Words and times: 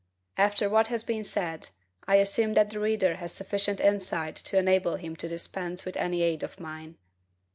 After 0.39 0.67
what 0.67 0.87
has 0.87 1.03
been 1.03 1.23
said, 1.23 1.69
I 2.07 2.15
assume 2.15 2.55
that 2.55 2.71
the 2.71 2.79
reader 2.79 3.17
has 3.17 3.31
sufficient 3.33 3.79
insight 3.79 4.35
to 4.37 4.57
enable 4.57 4.95
him 4.95 5.15
to 5.17 5.27
dispense 5.27 5.85
with 5.85 5.95
any 5.95 6.23
aid 6.23 6.41
of 6.41 6.59
mine. 6.59 6.97